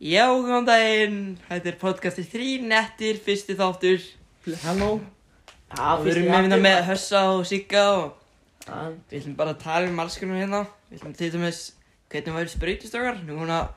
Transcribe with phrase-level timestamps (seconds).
[0.00, 4.06] Já, góðan daginn, þetta er podcastið þrý nettir, fyrsti þáttur.
[4.62, 4.94] Halló.
[5.70, 8.06] Já, við erum með, hérna með Hössa og Sigga og
[8.64, 8.78] Já,
[9.10, 10.62] við ætlum bara að tala um alls konar hérna.
[10.88, 11.60] Við ætlum til dæmis
[12.10, 13.68] hvernig væri sprautistökar, nú hún að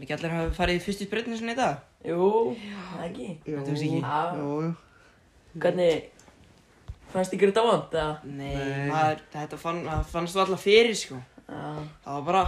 [0.00, 1.84] ekki allir hafa farið í fyrstu sprautinu svona í dag.
[2.08, 2.32] Jú,
[2.96, 3.28] það ekki?
[3.44, 4.00] Þetta var ekki.
[4.00, 4.74] Já, Jú, jú.
[5.60, 6.12] Hvernig
[7.12, 8.14] Fannst ykkur þetta vond, eða?
[8.26, 8.88] Nei, Nei.
[8.90, 11.20] maður, þetta fann, það fannst þú alltaf fyrir sko.
[11.46, 11.60] Já,
[12.02, 12.42] Það var bara,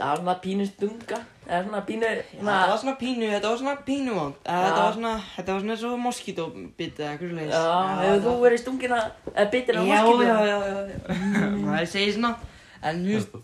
[0.00, 1.18] það var svona pínu stunga.
[1.50, 4.36] Eða svona pínu, þetta var svona pínu, þetta var svona pínu vond.
[4.46, 7.62] Þetta var svona, þetta var svona eins og moskítobit eða eitthvað slags Já,
[8.00, 10.28] hefur þú verið stungin að, eða bitin á Já, moskinu?
[10.30, 11.48] já, já, já, já.
[11.66, 12.32] Maður segir svona,
[12.90, 13.38] en þú veist,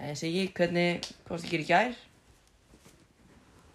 [0.00, 1.98] ég segi hvernig, hvað varstu að gera í gær?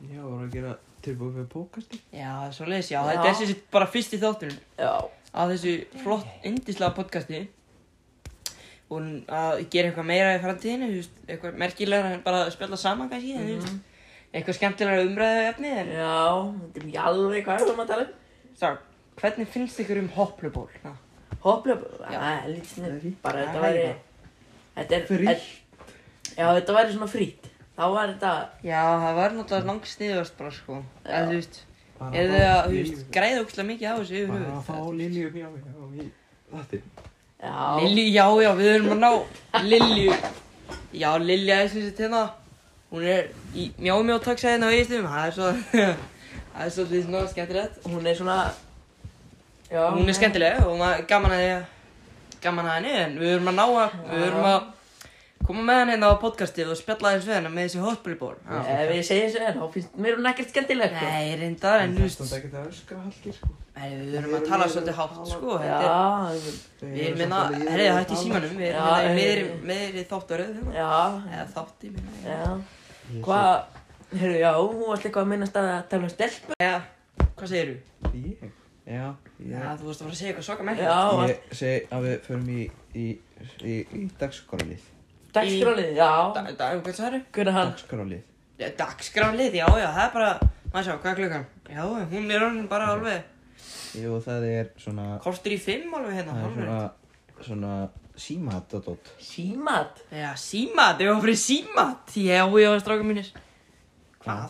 [0.06, 0.74] Já, voru að gera
[1.06, 3.08] tilbúið fyrir pókasti Já, svoleiðis, já, Já.
[3.14, 4.92] þetta er þessi bara fyrsti þátturinn Já,
[5.32, 7.42] á þessu flott, indislega podcasti
[8.96, 12.80] og að gera eitthvað meira í framtíðinu, þú veist, eitthvað merkilegra en bara að spjalla
[12.82, 13.80] saman kannski, en þú veist,
[14.36, 16.14] eitthvað skemmtilegra umræðu efni, en já,
[16.60, 18.70] þetta er ekki alveg hvað erum að tala um sá,
[19.22, 20.70] hvernig finnst ykkur um hopluból?
[21.46, 22.22] Hopplega, Já.
[22.42, 23.90] er lítið Bara Það þetta er væri.
[24.76, 25.44] Þetta er Frítt.
[26.36, 28.32] Já, þetta væri svona frýtt Þá var þetta
[28.66, 31.60] Já, það var náttúrulega langt sniðast bara, sko, en þú veist,
[32.00, 34.58] Bara að að, þú veist, græða ógslag mikið á þessu yfir Bara höfuð?
[34.58, 36.08] að fá Lilju hjá mig já, í
[36.56, 37.12] Já,
[37.46, 39.12] Lilju, já, já, við erum að ná
[39.64, 40.18] Lilju.
[40.96, 42.24] Já, Lilja er sem sagt hérna.
[42.92, 45.48] Hún er í mjá-mjá-taxa hérna á eigistum Það er svo
[46.56, 47.80] Það er svolítið svona skemmtilegt.
[47.90, 48.38] Hún er svona
[49.72, 53.52] Já, Hún er skemmtileg og maður gaman að því Gaman að henni En við erum
[53.52, 54.72] að ná að Við erum að
[55.50, 58.92] koma með henni hérna á podcastið og spjalla aðeins við henni með þessi hotbillból Ef
[58.96, 61.12] ég segi þessu en þá finnst mér hún ekkert skemmtileg sko.
[61.12, 64.36] Nei, reyndar, en þú Það veist stund ekki að öskra halkir sko Nei, Við erum
[64.40, 66.00] að tala svolítið hátt, sko Þetta er Já,
[66.82, 70.76] Við erum herriði það hætti í símanum, við erum hérna í meðri, meðri þáttaröð hérna.
[70.80, 70.92] já,
[71.36, 73.80] Eða þátti, minna já Hvað,
[74.16, 76.76] heyrðu, já, hún varst eitthvað að minnast að tala um stelpu Já,
[77.36, 77.78] hvað segirðu?
[78.16, 78.50] Ég?
[78.86, 79.06] Já,
[79.42, 80.74] Já, þú varst að fara að segja eitthvað svaka.
[80.78, 80.98] Já,
[81.30, 82.66] Ég segi að við förum í
[82.96, 83.06] í,
[83.66, 84.84] í, í dagskrálið
[85.36, 87.24] dagskrálið, já Da- da- Hvað sagður?
[87.36, 87.72] Hver er hann?
[87.76, 88.22] Dagskrálið
[88.60, 90.30] Ja, Dagskránlið, já, já, það er bara,
[90.74, 91.46] maður sjá, hvað er klukkan?
[91.70, 91.82] Já,
[92.14, 93.24] hún er orðin bara alveg,
[93.96, 96.80] Jú, það er svona kortur í fimm alveg hérna, Það er svona
[97.46, 97.72] Svona
[98.16, 102.14] símat og dótt Símat Já, símat, ég var fyrir símat.
[102.16, 103.28] Já, já, stráka mínir.
[104.24, 104.50] Hvað?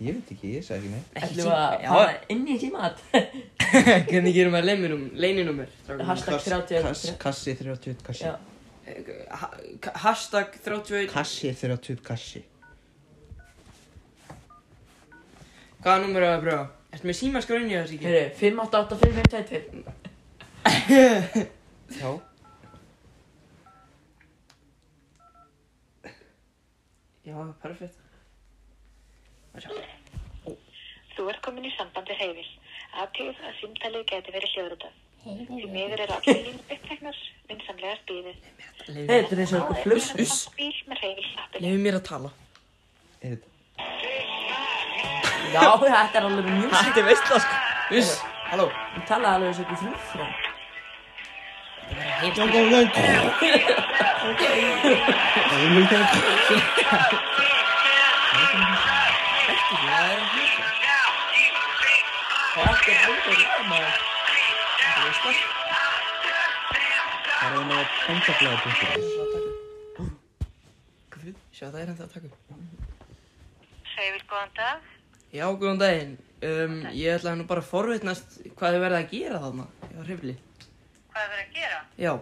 [0.00, 3.02] Ég veit ekki, ég segi ekki neitt Ætlum við að fara inn í símat
[4.10, 6.06] Hvernig gerum við stráka mínir?
[6.08, 8.32] Hashtag 30 Kass, Kassi 31 kassi
[10.04, 12.42] Hashtag 31, Kassi 30 kassi
[15.80, 16.64] hvaða nummer er það að pröfa?
[16.90, 18.06] Ertu með símaskráin í þessu ekki?
[18.10, 19.84] heyrðu, 5885522
[22.00, 22.10] Já
[27.30, 27.98] Já, perfekt.
[31.14, 32.48] Þú ert komin í samband við Hreyfil.
[33.02, 34.94] Aðtíð að símtalið geti verið hljóðrutað.
[35.20, 37.16] Því miður eru allir línum uppteknar,
[37.50, 38.36] vinsamlega spíðið.
[38.86, 39.80] Þetta er eins og eitthvað
[41.42, 41.64] appinu.
[41.64, 42.30] Leifum mér að tala.
[43.20, 43.48] Er þetta
[45.50, 47.54] Já, þetta er alveg mjög Þetta er veistla, sko.
[48.00, 48.12] Uss,
[48.48, 48.66] halló.
[48.94, 49.80] Hún talaði alveg eins og eitthvað
[59.50, 60.64] Ekki, það er að hlusta.
[62.54, 64.19] Það er ekki að hluta líka maður Þetta
[65.10, 65.30] er sko.
[67.40, 68.80] Það er einn á bændablaði.is
[71.10, 71.36] Hvað fyrir?
[71.54, 72.36] Sjá, það er ennþá að taka upp.
[73.90, 74.90] Hreyfil, góðan dag.
[75.34, 76.14] Já, góðan daginn.
[76.40, 80.34] Um, ég ætlaði nú bara að forvitnast hvað þið verða að gera þarna á hrifli.
[81.10, 81.80] Hvað er verið að gera?
[82.00, 82.12] Já,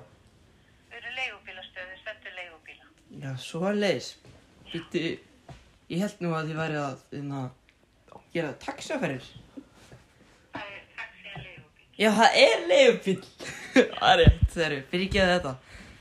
[0.89, 2.87] Við erum leigubílastöðu, stendur leigubíla.
[3.23, 4.09] já, svo að leiðis.
[5.89, 7.43] Ég held nú að þið væri að, þarna,
[8.35, 9.29] gera taxaferðir.
[10.57, 11.88] Það er taxi að leigubíl.
[11.99, 13.17] Já, það er leigubíl.
[13.75, 15.55] það er rétt, það eru, fyrir ekki að þetta.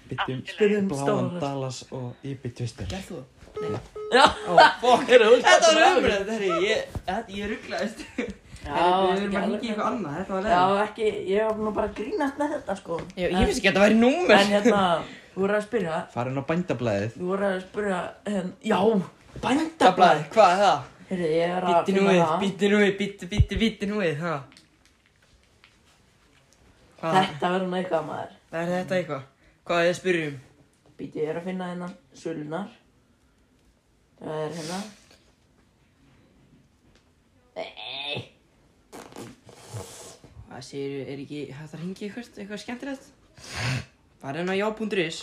[0.08, 1.40] Byttum Spyrjum bláan stóra.
[1.42, 3.34] Dallas og Ibi Twister Gerð þú það?
[3.58, 3.80] Nei.
[4.14, 4.26] Já,
[5.08, 7.00] Þetta var umræð, þetta er, ég,
[7.34, 8.04] ég rugglaðist.
[8.68, 10.84] Já, Við ekki erum bara hengja í eitthvað annað, þetta var Já, leiðis.
[10.90, 13.84] ekki, ég var bara að grínast með þetta sko Já, ég finnst ekki að þetta
[13.86, 14.34] væri númer.
[14.38, 14.82] En hérna,
[15.34, 20.26] þú voru að spyrja Farin á bændablaðið Þú voru að spyrja, hérna, já, Bændablaði, bændablaði
[20.34, 20.82] hvað er það?
[21.08, 24.18] Heyrðu, ég er að Býtti nú við, býtti nú við, býtti, býtti, býtti nú við,
[24.26, 24.36] ha?
[27.08, 27.28] Hvað?
[27.32, 29.26] Þetta verður nú eitthvað maður Það er þetta eitthvað?
[29.68, 30.38] Hvað er þið að spyrja um?
[30.98, 32.72] Býtti, ég er að finna hérna sölunar
[34.22, 34.80] Það er hérna
[37.58, 38.18] Nei
[40.48, 43.08] Það segir, er ekki hægt að ringja eitthvað, eitthvað skemmtilegt?
[44.24, 45.22] Bara hérna á já.is,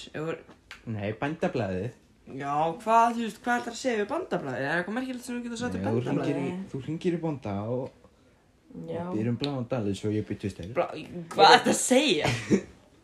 [0.84, 1.92] Nei, bændablaðið
[2.38, 4.62] Já, hvað, þú veist, hvað ætlar að segja við bandablaði?
[4.64, 7.20] Er eitthvað merkilegt sem þú getur sagt Nei, við þú hringir í, þú hringir í
[7.20, 8.03] bónda og
[8.74, 9.04] Já.
[9.14, 10.70] byrjum bláan dalið svo ég bytt tvistir.
[10.74, 10.88] Blá,
[11.30, 12.30] hvað ætlar að segja?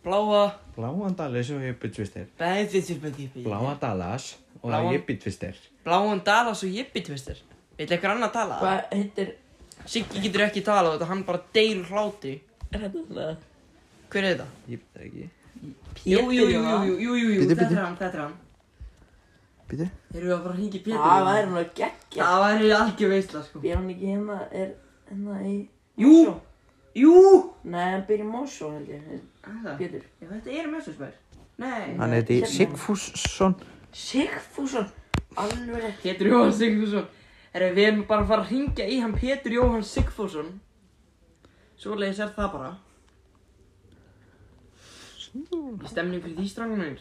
[0.05, 0.41] Bláa,
[0.77, 2.27] Bláan dalið svo ég bytt tvistir.
[2.41, 4.33] beðið til beðið Bláa dalas
[4.63, 5.61] og Bláan- það ég bytt tvistir.
[5.87, 7.39] Bláan dala svo jippi tvistir.
[7.79, 8.59] Vil eitthvað annað tala?
[8.61, 9.31] Hvað heitir...
[9.89, 12.35] Siggi getur ekki talað þetta, hann bara deyr hláti.
[12.71, 13.29] Er þetta svona...
[14.11, 14.47] Hver er þetta?
[14.69, 15.29] Ég það ekki.
[16.05, 18.35] Jú, jú, jú, jú, jú, jú, jú, þetta er hann, þetta er hann.
[19.71, 19.87] Byttu?
[20.13, 21.01] Erum við að fara að hringja í Pétur?
[21.01, 21.07] Það.
[22.21, 23.63] Það væri algjör veistla, sko.
[25.11, 25.69] Ekki hérna, er hérna í...
[25.97, 26.09] Jú!
[26.09, 26.41] Mosó?
[26.95, 27.55] Jú!
[27.65, 29.03] Nei, hann í Mosó held ég,
[29.43, 29.77] Það?
[29.79, 30.05] Pétur.
[30.21, 31.15] Já, þetta er Mjössusbær.
[31.61, 31.97] Nei.
[31.99, 32.51] Hann heiti Hérna.
[32.55, 33.57] Sigfússon.
[33.93, 34.87] Sigfússon,
[35.37, 35.99] alveg rétt.
[36.03, 37.09] Pétur Jóhann Sigfússon.
[37.53, 40.53] Herra, við erum bara að fara að hringja í hann Pétur Jóhann Sigfússon.
[41.81, 42.73] Svoleiðis er það bara.
[45.91, 46.99] Stemning fyrir því strángum minn.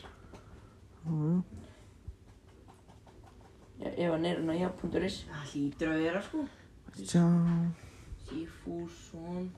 [3.79, 5.21] Já, ef hann er hann á já.is.
[5.29, 6.47] Það hlýtur að vera, sko.
[6.99, 7.23] Sjá.
[8.29, 9.49] Sigfússon.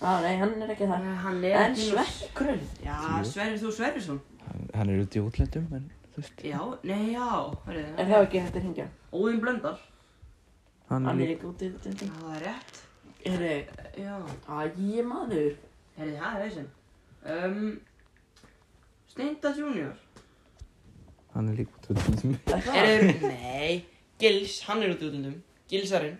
[0.00, 1.04] Á, nei, hann er ekki það.
[1.06, 2.60] Nei, hann er En Sverkröll.
[2.84, 4.20] Já, Sverrir þú Sverrisson.
[4.46, 6.42] Hann, hann er út í útlendum, en þú veist.
[6.44, 7.28] Já, nei, já.
[7.66, 8.88] Hörru, Er það ekki hægt að hringja?
[9.12, 9.76] Óðinn Blöndal.
[10.90, 11.38] Hann Hann er er líka.
[11.40, 12.10] ekki út í þetta.
[12.20, 12.82] Það er rétt.
[13.26, 13.54] Herri,
[13.98, 14.14] Já.
[14.46, 15.56] æ, maður.
[15.96, 16.68] Herri, það er veisinn.
[17.26, 17.80] Um,
[19.10, 19.96] Steinda Junior.
[21.34, 22.36] Hann er líka út í útlendum.
[22.46, 23.26] Er það?
[23.32, 23.84] Nei,
[24.20, 25.40] Gils, hann er út í útlundum.
[25.72, 26.18] Gilsarinn.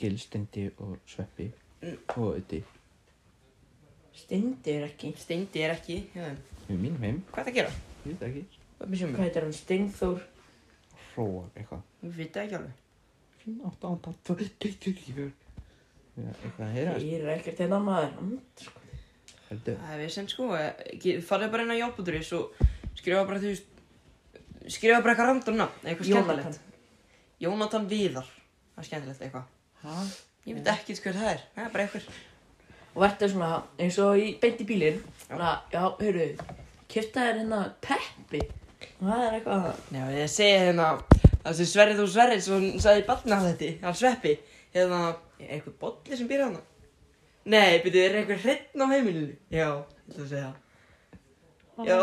[0.00, 1.50] Gil, Steindi og Sveppi.
[1.82, 1.98] Mm.
[2.16, 2.62] Og Ötti.
[4.16, 5.12] Steindi er ekki.
[5.20, 5.98] Steindi er ekki.
[6.66, 7.20] Við mínum heim.
[7.32, 7.74] Hvað er það að gera?
[8.06, 8.44] Ég veit ekki.
[8.76, 9.56] Hvað er Hvað heitir hann?
[9.56, 10.22] Steinþór?
[11.14, 11.82] Hróa, eitthvað.
[12.02, 12.82] Við veit það ekki alveg.
[13.46, 15.28] 5, 8, 8, 2, 2, 2, 2,
[16.16, 16.92] Já, eitthvað að heyra.
[17.04, 18.14] Ég er ekkert hérna maður.
[18.24, 18.84] Mm, sko.
[19.50, 19.80] Heldur.
[19.82, 20.46] Það er veisinn sko.
[21.28, 22.62] Farðu bara inn á Jóputuris og
[22.96, 23.82] skrifa bara, þú veist,
[24.72, 26.40] skrifa bara eitthvað eitthvað Jónatan.
[26.40, 26.60] skemmtilegt.
[27.44, 28.32] Jónatan Viðar.
[28.74, 29.52] Það er skemmtilegt eitthvað.
[29.86, 29.98] Hæ?
[30.46, 31.42] Ég veit ekki hver það er.
[31.54, 32.06] Það er bara eitthvað.
[32.96, 33.50] Og verður svona
[33.84, 34.98] eins og í beint í bílinn.
[35.26, 36.26] Svona, já, heyrðu,
[36.90, 38.40] kipta þér hérna teppi.
[38.96, 39.68] Og það er eitthvað...
[39.94, 40.88] Já, ég segi hérna,
[41.44, 44.34] þessi Sverrið og Sverrið sem sagði barna þetta, hann Sveppi,
[44.74, 45.00] hérna,
[45.46, 46.62] eitthvað bolli sem býr hana?
[47.46, 49.34] Nei, byrju, er eitthvað hreinn á heimilinu?
[49.54, 50.46] Já, ég ætla að segja
[51.76, 51.90] það.
[51.90, 51.98] Já,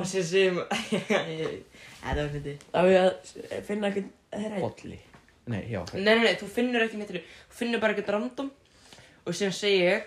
[0.00, 2.38] og sér sem, þetta var.
[2.72, 4.64] Það að finna eitthvað hrein.
[4.64, 5.02] Bolli.
[5.46, 5.82] Nei, já.
[5.94, 7.12] Nei, nei, nei, þú finnur ekki neitt,
[7.50, 8.48] þú finnur bara eitthvað random
[9.26, 10.06] og síðan segi ég,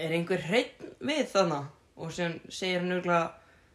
[0.00, 1.58] er einhver hreinn við þarna?
[2.00, 3.26] Og síðan segir hann örgulega,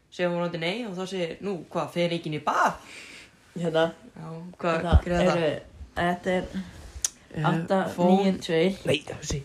[0.09, 2.79] segir hún randi nei og þá segir, nú, hvað, fer ekki inn í bað?
[3.55, 3.83] Hérna,
[4.15, 4.31] Já,
[4.61, 5.43] hvað, þetta hver er það?
[5.43, 5.59] eru,
[5.99, 6.71] þetta er
[7.35, 8.31] Eh, 8, phone.
[8.31, 8.57] 9, 2.
[8.87, 9.41] Nei, þessi.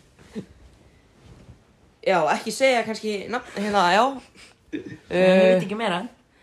[2.06, 4.04] Já, ekki segja kannski nafn, hérna, já.
[4.70, 5.96] Ég veit Uh, ekki meira.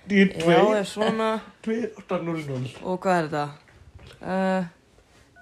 [0.10, 1.30] já, er svona,
[1.64, 2.68] 2, 8, 0, 0.
[2.84, 3.46] og hvað er þetta?
[4.22, 4.64] Uh,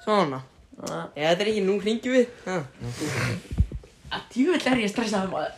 [0.04, 0.42] svona.
[0.76, 2.28] Svona, Já, þetta er ekki, nú hringjum við.
[4.16, 5.54] Að djúvill er ég stressaði maður.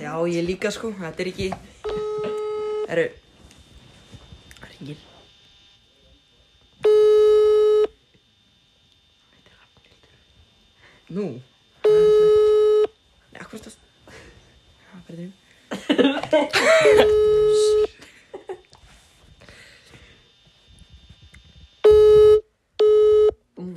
[0.00, 1.48] Já, ég líka sko, þetta er ekki,
[2.88, 3.06] herru,
[4.64, 4.98] hringir.
[11.12, 11.24] Nú,
[11.84, 12.24] hvað er þetta?
[13.32, 13.76] Nei, akkur stað,
[14.80, 15.22] já, hvað er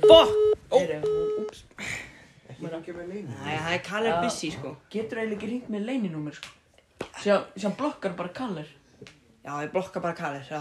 [0.06, 0.30] Fuck!
[2.56, 3.32] Ekki ekki með leinu.
[3.44, 4.18] Nei, það er Kalle Já.
[4.24, 4.70] busy sko.
[4.92, 6.52] Getur eiginlega ekki hringt með leininúmer, sko.
[7.20, 8.68] Sjá, sjá blokkar bara kallir.
[9.44, 10.60] Já, ég blokka bara Kalle, já,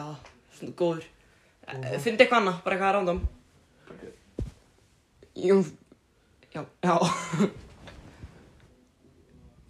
[0.57, 1.05] svona góður.
[2.03, 3.21] Fyndi eitthvað annað, bara eitthvað random.
[5.45, 5.61] Jú,
[6.53, 6.95] já, já.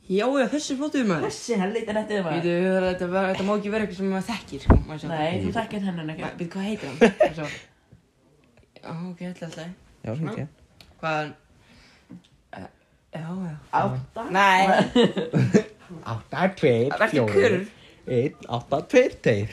[0.05, 1.23] Já, já, þessi flottuður maður.
[1.31, 2.43] Þessi helviti nettið maður.
[2.43, 2.51] Býtu,
[2.85, 4.75] þetta, ver- þetta má ekki vera eitthvað sem maður þekkir, sko.
[4.85, 5.07] Má ég sjá.
[5.09, 6.27] Nei, þú þekkir hennan ekki.
[6.41, 6.99] Býtu, hvað heitir hann?
[7.01, 7.47] Má ég sjá.
[8.74, 9.69] Já, ok, alltaf, alltaf.
[10.05, 10.45] Já, hringi.
[11.01, 11.31] Hvað?
[12.55, 12.67] Uh,
[13.15, 13.55] já, já.
[13.81, 14.25] Átta.
[14.35, 14.67] Nei,
[16.03, 17.57] 8, 2, verður kurr.
[18.05, 19.47] 1, 8, 2, 2.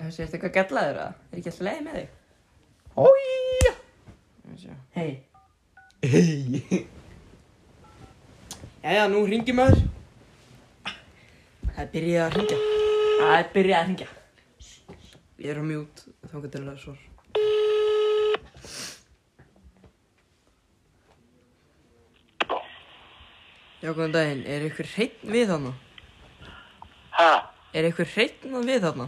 [0.00, 1.18] Þessi, ertu eitthvað gallaður að?
[1.30, 2.14] Er ekki alltaf leið með þig?
[3.00, 3.74] Ója.
[4.44, 4.74] Má ég sjá.
[4.96, 5.10] Hei,
[6.00, 6.86] Hei.
[8.80, 9.82] Jæja, nú ringi maður.
[11.74, 12.56] Það er byrjað að ringja.
[13.20, 14.08] það er byrjað að hringja.
[15.40, 17.02] Ég er á mjút, þá getur það svar.
[23.80, 24.42] Já, góðan daginn.
[24.44, 25.70] Er ykkur hreinn við þarna?
[27.16, 27.28] Ha?
[27.76, 29.06] Er ykkur hreinn við þarna?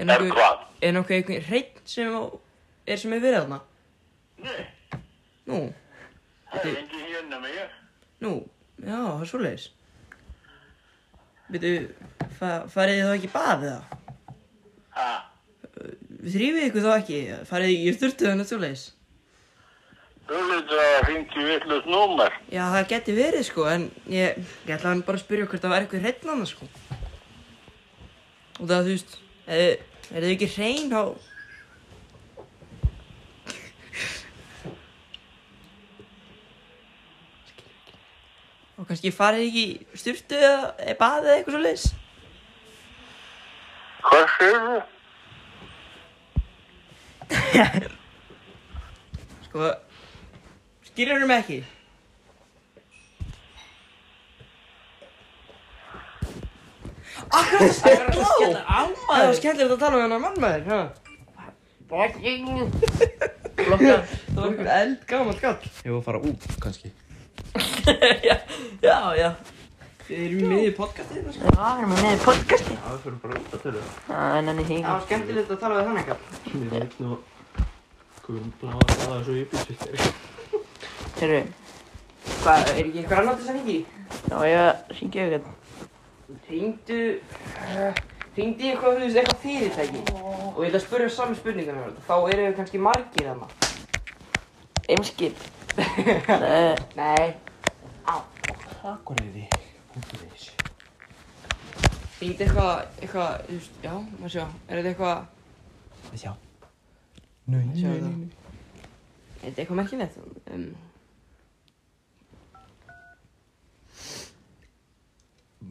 [0.00, 0.62] Er nokkuð, hvað?
[0.80, 2.22] er nokkuð einhver hreinn sem á,
[2.88, 3.58] er sem er við þarna?
[4.40, 4.62] Nei,
[5.50, 5.58] Nú,
[6.52, 7.72] það er engin hérna með ég.
[8.22, 8.30] nú,
[8.80, 9.66] já, það er svoleiðis.
[11.50, 11.72] Veitu,
[12.38, 13.98] fa farið þið þá ekki í bað eða?
[14.96, 15.08] Ha?
[16.20, 17.20] Þrýfið ykkur þá ekki?
[17.50, 18.84] Farið þið í sturtuðan og svoleiðis?
[20.28, 22.34] Þú lítur að hringi vittlust númer.
[22.52, 24.26] Já, það geti verið sko, en ég,
[24.66, 26.64] ég ætla hann bara að spyrja hvort það var eitthvað hreinn annars sko.
[28.60, 29.12] Og það, þú veist,
[29.46, 29.60] er,
[30.12, 31.02] er þið ekki hrein á...
[38.80, 41.86] Og kannski farið ekki í sturtu eða eða baðið eða eitthvað svo leiðis?
[44.06, 44.76] Hvað segir þú?
[49.50, 49.66] Sko,
[51.00, 51.58] skilur mig ekki?
[57.30, 58.24] Akkur það skella á!
[58.32, 60.80] Skella á Það var maður skemmtilegt að tala um hennar mannmaður, ha?
[63.60, 63.94] Flokka
[64.26, 65.70] Það var einhver eld gammal kall.
[65.86, 66.92] Ég var að fara út, kannski.
[68.28, 68.36] Já,
[68.84, 69.30] já, já
[70.04, 71.54] Þið erum í miðju podcastið, sko.
[71.54, 73.84] Já, erum við með podcasti Já, við fyrir bara út að tölu.
[74.10, 76.20] Það er nenni Það var skemmtilegt að tala við þannig kall.
[76.50, 77.16] Ég veit nú,
[78.26, 80.38] gumbla að það er svo býst þér.
[81.20, 81.40] Herru,
[82.40, 83.78] Hvað, er ekki einhver annar til þess að hringi?
[84.30, 85.58] já, ég syngja auðvitað
[86.46, 87.00] Hringdu,
[87.60, 88.00] uh,
[88.36, 90.00] hringdu í eitthvað, þú veist, eitthvað fyrirtæki.
[90.14, 92.06] Og ég ætla að spyrja saman spurningarna um þetta.
[92.08, 93.48] Þá eru við kannski margir þarna.
[94.90, 95.44] Eimskip
[96.40, 97.28] Nei, Nei.
[98.90, 99.44] Akureyri,
[99.92, 100.48] punktur is.
[102.20, 104.46] Hringdu eitthvað, eitthvað, þú veist, já, maður sjá.
[104.68, 105.18] Er þetta eitthvað,
[106.22, 106.32] sjá.
[107.50, 107.82] Nei, það.
[107.82, 108.30] nei, nei.
[109.42, 110.22] er þetta eitthvað merkilegt?
[110.54, 110.70] Um,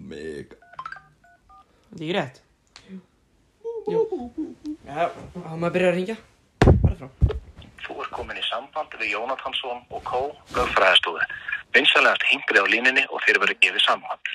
[0.10, 0.58] Mega.
[1.90, 2.42] þetta er ekki rétt?
[2.90, 4.02] Jú.
[4.88, 5.04] Já,
[5.36, 6.18] þá maður byrja að ringja.
[6.66, 7.38] Bara frá.
[7.86, 10.22] Þú ert komin í samband við Jónatansson og Kó,
[10.58, 11.28] lögfræðastofu.
[11.78, 14.34] Vinsalegast hingrið á línunni og þeir verið gefið samband.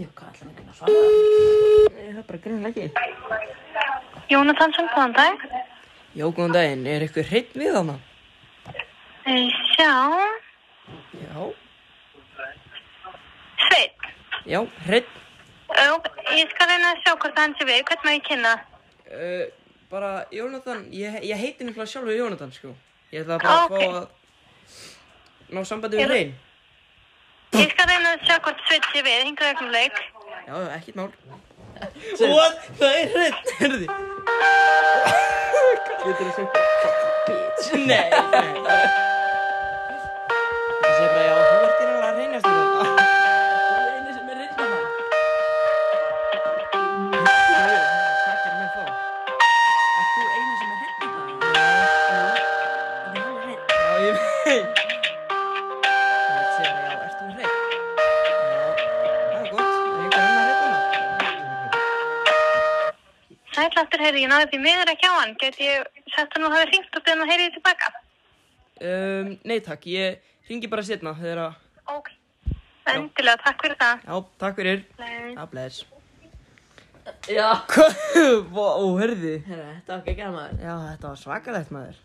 [0.00, 1.00] Æja, hvað hann ekki að svara?
[1.92, 2.86] Það er bara grunlega ekki.
[4.32, 5.42] Jónatansson, góðan dag.
[6.16, 6.86] Já, góðan daginn.
[6.88, 7.96] Er eitthvað hreitt við hana?
[9.28, 9.90] Eh, Sjá,
[11.20, 11.44] Já.
[13.66, 14.08] Sveit.
[14.48, 15.10] Já, hreitt.
[15.70, 17.82] Ó, Ég skal reyna að sjá hvort hann sé við.
[17.84, 18.52] Hvernig má ég kynna?
[19.10, 19.44] Uh,
[19.90, 22.72] bara, Jónatan, ég, ég heiti náttúrulega sjálfur Jónatan, sko.
[23.12, 23.72] Ég ætla bara að Ok.
[23.76, 24.06] fá að
[25.50, 26.32] ná sambandi við Er- hrein.
[27.90, 29.22] Skal reyna að sjá hvort Sveit sé við.
[29.26, 29.96] Hingur ögnum leik.
[30.46, 31.10] Já, ekkert mál.
[32.30, 32.60] What?
[32.78, 33.86] Það er hreitt, herði.
[36.04, 36.54] Getur þú sagt
[37.26, 38.06] Bitch Nei.
[38.14, 38.30] Það
[40.86, 42.89] sé bara, já, þú ert einhverja að reynast í þetta.
[64.10, 65.32] Heyri, ég náði því miður ekki á hann.
[65.38, 67.90] Geti ég sagt hann og hafi hringt og beðin að heyri því tilbaka?
[68.80, 71.58] Um, nei takk, ég ringi bara setna þegar að,
[71.94, 72.08] Ok.
[72.90, 74.00] Endilega, takk fyrir það.
[74.08, 74.82] já, takk fyrir.
[74.98, 75.36] Nei.
[75.38, 75.84] Já.
[77.30, 77.46] Já?
[78.56, 78.66] Vá,
[78.98, 79.34] hörði.
[79.46, 82.00] Herra, þetta var ekki maður Já, þetta var svakalegt maður.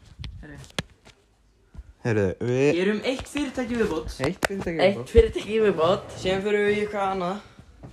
[2.06, 2.62] Herru, við...
[2.68, 4.20] Ég er um eitt fyrirtæki viðbót.
[4.28, 7.42] Eitt fyrirtæki Eitt fyrirtæki viðbót Síðan fyrir við í eitthvað annað.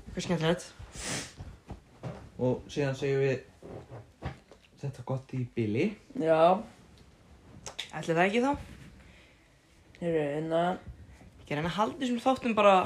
[0.02, 0.68] Eitthvað skemmtilegt.
[2.42, 3.40] Og síðan segjum við
[4.82, 5.86] þetta gott í bili.
[6.20, 6.38] Já
[7.92, 8.52] Ætli það ekki þá?
[10.02, 10.62] Hérna
[11.46, 12.76] Ég reyna að halda þessum þáttum bara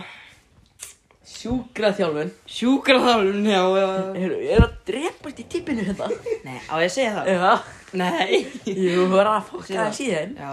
[1.27, 3.87] Sjúkraþjálfun sjúkraþálun, já, já.
[4.19, 6.09] Herru, ég er að drepast í tippinu hérna
[6.47, 7.31] Nei, á ég að segja það?
[7.31, 7.53] Já
[7.97, 8.41] Nei.
[8.67, 9.79] Jú, þú er að fokka það.
[9.81, 10.53] það síðan Já.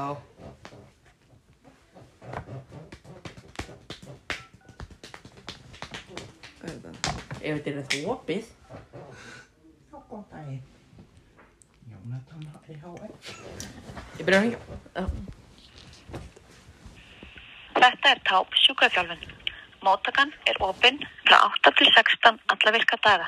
[5.44, 7.14] Hvað er þetta?
[7.40, 8.52] Ef þetta er þetta opið
[9.94, 10.62] Já, góð daginn.
[12.14, 13.30] Jónatan EHF.
[14.20, 14.60] Ég byrja að hengja.
[17.74, 19.24] Þetta er táp sjúkraþjálfun.
[19.84, 23.28] Móttakan er opinn frá 8 til 16 alla virka daga.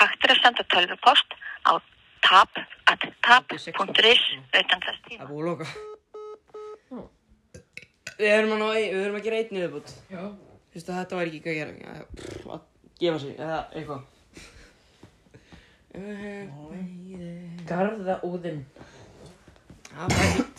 [0.00, 1.28] Hægt er að senda tölvupost
[1.66, 1.72] á
[2.26, 5.22] tap.tap.is utan þess Það tíma.
[5.22, 5.66] er búið að loka.
[8.20, 9.56] Við erum að, ná, við erum að gera einn.
[10.12, 10.24] Já
[10.70, 11.72] Þú veist að þetta var ekki ekki að gera.
[11.80, 12.60] Já, pff, að
[13.00, 14.02] gefa sig, eða eitthvað.
[15.90, 17.39] Garða
[18.26, 18.62] úðinn
[19.90, 20.58] Það var ekkert.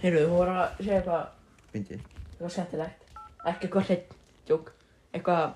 [0.00, 1.24] Heyrðu, þú voru að segja eitthvað
[1.72, 1.98] Bindi.
[2.00, 3.00] eitthvað skemmtilegt
[3.50, 4.14] Ekki eitthvað hreitt
[4.50, 4.72] Jók
[5.14, 5.52] eitthvað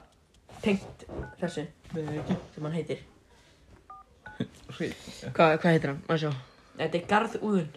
[0.64, 1.04] tengt
[1.40, 2.34] þessu Nei, ekki.
[2.54, 3.02] sem hann heitir.
[4.74, 6.00] Hvað, hvað heitir hann?
[6.08, 6.30] Má sjá.
[6.74, 7.68] Þetta er garðúðun.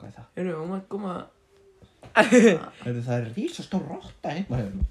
[0.00, 0.28] Hvað er það?
[0.38, 1.16] Heyrðu, hún var koma...
[2.84, 4.86] Heyrðu, það er rísastór rotta heima hérna.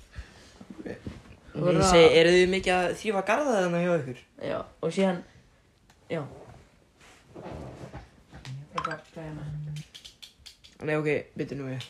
[0.85, 4.21] Ég segi, eru þið mikið að þrýfa garða þarna hjá ykkur?
[4.51, 5.23] Já, og síðan,
[6.13, 6.21] já.
[7.43, 9.83] Eitthvað, hvað er maður?
[10.87, 11.87] Nei, ok, byttu nú ég.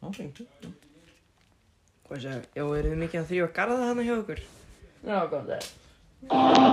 [0.00, 0.46] Já, reyndu.
[2.06, 4.40] Hvað ég segja, já, eru þið mikið að þrýfa garða þarna hjá ykkur?
[5.06, 6.70] Já, góð það er.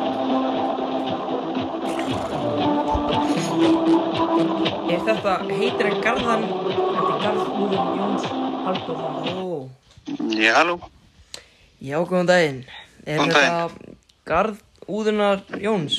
[4.88, 6.44] Er þetta, heitir hann garðan?
[6.48, 8.28] Þetta er garðúðun Jóns
[8.64, 9.16] Halldórsson.
[9.28, 9.70] Ó,
[10.40, 10.76] Já, halló.
[11.84, 12.60] já, góðan daginn.
[13.04, 13.96] Er Góðan þetta
[14.32, 15.98] garðúðunar Jóns?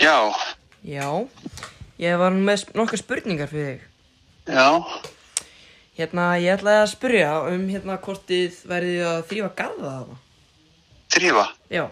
[0.00, 0.32] Já,
[0.86, 1.06] Já,
[2.00, 3.86] ég var með nokkrar spurningar fyrir þig.
[4.48, 4.66] já.
[6.00, 10.16] Hérna, ég ætlaði að spyrja um hérna hvort þið værið að þrýfa garða þarna.
[11.12, 11.46] Þrýfa?
[11.74, 11.84] Já,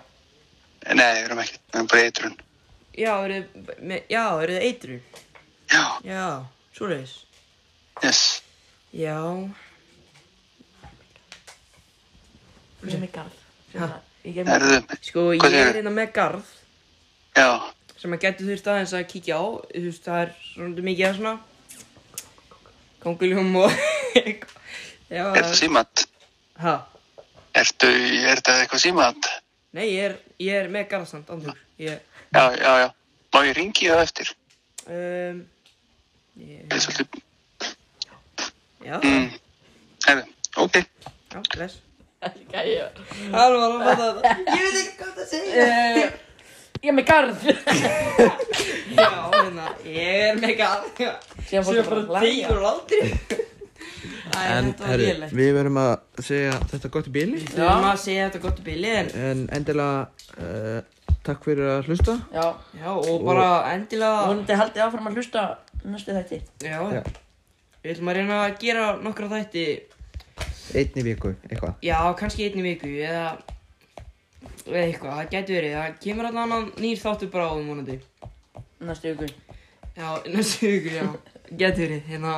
[0.88, 2.36] Nei, við erum ekki, við erum bara eitrun.
[2.96, 4.22] já, eru þið, með, já?
[5.68, 6.24] Já, Já,
[6.78, 7.16] svoleiðis.
[8.02, 8.22] yes.
[8.96, 9.18] Já,
[12.80, 13.36] Þú sem er garð.
[14.28, 16.48] Erðu, sko, ég er hérna með garð
[17.36, 17.48] já,
[17.98, 19.44] sem að getur þurft aðeins að kíkja á.
[19.74, 21.34] Þú veist, það er svona mikið að svona
[23.02, 23.74] konguljum og.
[25.08, 26.02] Já, er þetta símat?
[26.60, 26.72] Hæ?
[27.58, 29.28] Ertu, er þetta eitthvað símat?
[29.76, 31.56] Nei, ég er, ég er með garðstand, andur.
[31.80, 32.00] Ég,
[32.34, 32.88] Já, já, já.
[33.32, 34.30] Má ég ringi það eftir?
[34.88, 35.38] um,
[36.40, 37.22] ég, Ég er svolítið,
[38.84, 39.26] já, mm,
[40.06, 40.24] herðu,
[40.64, 40.78] ok.
[41.32, 41.78] já, bless.
[42.20, 42.38] Það
[43.84, 44.32] fatta þetta.
[44.44, 46.08] Ég veit ekki hvað það segja.
[46.78, 47.44] Ég er með garð.
[48.98, 51.00] Já, hérna, ég er með garð.
[51.48, 53.02] Fórstu bara tegur látri.
[54.38, 57.40] En, herru, við verðum að segja þetta gott í bíli.
[57.42, 61.88] Við erum að segja þetta gott í bili en En endilega, uh, takk fyrir að
[61.88, 62.14] hlusta.
[62.30, 62.44] Já,
[62.78, 65.44] Já, og bara endilega vonandi haldið áfram að hlusta
[65.82, 66.40] næstu þætti.
[66.62, 67.02] Já, Já.
[67.82, 69.66] Við ætlum að reyna að gera nokkra þætti
[70.76, 71.78] Einn í viku, eitthvað.
[71.88, 73.26] Já, kannski einn í viku eða
[74.68, 77.98] eða eitthvað, það gæti verið það kemur allan annan nýr þáttur bara áðum vonandi
[78.88, 79.26] Næstu viku.
[79.98, 81.06] Já, næstu viku, já,
[81.58, 82.34] gæti verið hérna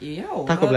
[0.00, 0.74] Já Takk og það- bless.